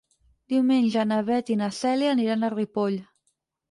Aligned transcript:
Diumenge 0.53 1.05
na 1.11 1.21
Beth 1.29 1.53
i 1.55 1.59
na 1.61 1.71
Cèlia 1.83 2.17
aniran 2.19 2.43
a 2.43 2.55
Ripoll. 2.59 3.03